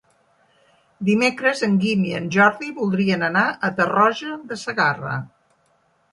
Dimecres 1.09 1.59
en 1.67 1.75
Guim 1.83 2.07
i 2.11 2.15
en 2.19 2.29
Jordi 2.35 2.69
voldrien 2.79 3.25
anar 3.27 3.43
a 3.51 3.69
Tarroja 3.81 4.39
de 4.53 4.57
Segarra. 4.63 5.13